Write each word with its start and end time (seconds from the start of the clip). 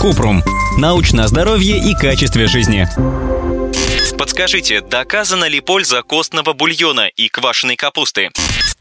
Купрум. 0.00 0.42
Научное 0.78 1.26
здоровье 1.26 1.78
и 1.78 1.94
качестве 1.94 2.46
жизни. 2.46 2.86
Подскажите, 4.18 4.80
доказана 4.80 5.46
ли 5.46 5.60
польза 5.60 6.02
костного 6.02 6.52
бульона 6.52 7.08
и 7.08 7.28
квашеной 7.28 7.76
капусты? 7.76 8.30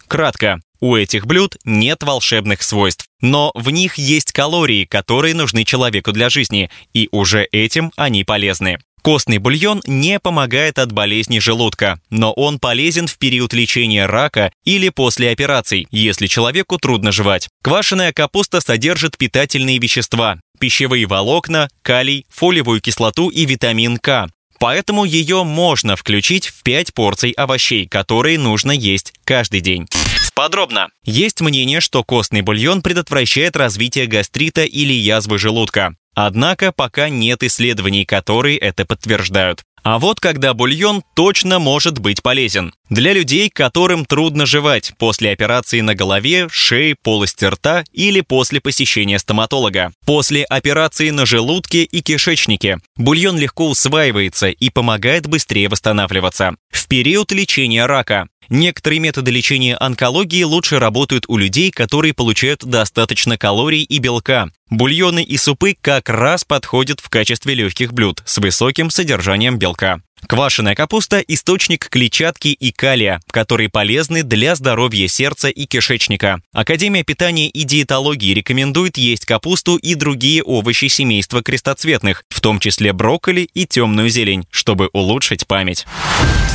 Кратко. 0.08 0.60
У 0.80 0.96
этих 0.96 1.26
блюд 1.26 1.56
нет 1.64 2.04
волшебных 2.04 2.62
свойств, 2.62 3.08
но 3.22 3.52
в 3.56 3.70
них 3.70 3.98
есть 3.98 4.34
калории, 4.34 4.84
которые 4.84 5.34
нужны 5.34 5.64
человеку 5.64 6.12
для 6.12 6.30
жизни, 6.30 6.70
и 6.94 7.08
уже 7.12 7.46
этим 7.52 7.94
они 7.96 8.26
полезны. 8.26 8.80
Костный 9.04 9.38
бульон 9.38 9.82
не 9.86 10.18
помогает 10.18 10.80
от 10.80 10.94
болезни 10.94 11.40
желудка, 11.40 12.00
но 12.10 12.32
он 12.32 12.58
полезен 12.58 13.08
в 13.08 13.18
период 13.18 13.52
лечения 13.52 14.06
рака 14.06 14.54
или 14.64 14.88
после 14.88 15.32
операций, 15.32 15.88
если 15.92 16.28
человеку 16.28 16.78
трудно 16.78 17.12
жевать. 17.12 17.50
Квашеная 17.62 18.14
капуста 18.14 18.62
содержит 18.62 19.18
питательные 19.18 19.78
вещества, 19.78 20.40
пищевые 20.58 21.06
волокна, 21.06 21.68
калий, 21.82 22.26
фолиевую 22.30 22.80
кислоту 22.80 23.28
и 23.28 23.46
витамин 23.46 23.98
К. 23.98 24.30
Поэтому 24.58 25.04
ее 25.04 25.44
можно 25.44 25.98
включить 25.98 26.48
в 26.48 26.64
5 26.64 26.94
порций 26.94 27.32
овощей, 27.32 27.86
которые 27.86 28.40
нужно 28.40 28.72
есть 28.72 29.14
каждый 29.26 29.60
день. 29.60 29.86
Подробно. 30.34 30.88
Есть 31.04 31.42
мнение, 31.42 31.82
что 31.82 32.06
костный 32.06 32.42
бульон 32.42 32.82
предотвращает 32.82 33.58
развитие 33.58 34.08
гастрита 34.08 34.64
или 34.64 34.94
язвы 34.94 35.38
желудка. 35.38 35.98
Однако 36.16 36.72
пока 36.72 37.10
нет 37.10 37.44
исследований, 37.44 38.06
которые 38.06 38.58
это 38.58 38.86
подтверждают. 38.86 39.64
А 39.84 40.00
вот 40.00 40.22
когда 40.22 40.54
бульон 40.54 41.04
точно 41.14 41.60
может 41.60 42.00
быть 42.00 42.24
полезен. 42.24 42.74
Для 42.90 43.12
людей, 43.12 43.50
которым 43.50 44.06
трудно 44.06 44.46
жевать 44.46 44.94
после 44.98 45.32
операции 45.32 45.82
на 45.82 45.94
голове, 45.94 46.48
шее, 46.50 46.96
полости 46.96 47.44
рта 47.44 47.84
или 47.92 48.22
после 48.22 48.62
посещения 48.62 49.20
стоматолога. 49.20 49.92
После 50.06 50.46
операции 50.46 51.10
на 51.10 51.26
желудке 51.26 51.84
и 51.84 52.02
кишечнике. 52.02 52.78
Бульон 52.96 53.38
легко 53.38 53.70
усваивается 53.70 54.48
и 54.48 54.70
помогает 54.70 55.28
быстрее 55.28 55.68
восстанавливаться. 55.68 56.56
В 56.72 56.88
период 56.88 57.34
лечения 57.34 57.86
рака. 57.86 58.30
Некоторые 58.50 59.00
методы 59.00 59.32
лечения 59.32 59.76
онкологии 59.76 60.44
лучше 60.44 60.80
работают 60.80 61.26
у 61.28 61.38
людей, 61.38 61.72
которые 61.72 62.14
получают 62.14 62.64
достаточно 62.64 63.38
калорий 63.38 63.84
и 63.84 64.00
белка. 64.00 64.50
Бульоны 64.74 65.22
и 65.22 65.38
супы 65.38 65.78
как 65.80 66.10
раз 66.10 66.44
подходят 66.44 67.00
в 67.00 67.08
качестве 67.10 67.54
легких 67.54 67.94
блюд 67.94 68.24
с 68.26 68.40
высоким 68.40 68.90
содержанием 68.90 69.60
белка. 69.60 70.02
Квашеная 70.28 70.74
капуста– 70.74 71.20
источник 71.28 71.90
клетчатки 71.90 72.48
и 72.48 72.72
калия, 72.72 73.20
которые 73.30 73.70
полезны 73.70 74.24
для 74.24 74.56
здоровья 74.56 75.08
сердца 75.08 75.50
и 75.50 75.66
кишечника. 75.66 76.40
Академия 76.54 77.04
питания 77.04 77.50
и 77.50 77.64
диетологии 77.64 78.34
рекомендует 78.34 78.98
есть 78.98 79.26
капусту 79.26 79.76
и 79.76 79.96
другие 79.96 80.42
овощи 80.42 80.88
семейства 80.88 81.44
крестоцветных, 81.44 82.24
в 82.30 82.40
том 82.42 82.60
числе 82.60 82.94
брокколи 82.94 83.50
и 83.54 83.66
темную 83.66 84.10
зелень, 84.10 84.48
чтобы 84.50 84.90
улучшить 84.94 85.46
память. 85.46 85.86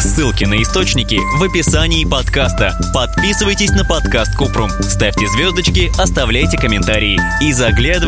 Ссылки 0.00 0.44
на 0.44 0.62
источники 0.62 1.18
в 1.38 1.42
описании 1.42 2.04
подкаста. 2.04 2.78
Подписывайтесь 2.94 3.70
на 3.70 3.84
подкаст 3.84 4.34
Купрум, 4.36 4.70
ставьте 4.80 5.28
звездочки, 5.28 5.90
оставляйте 6.00 6.56
комментарии 6.56 7.20
и 7.42 7.52
заглядывайте 7.52 8.07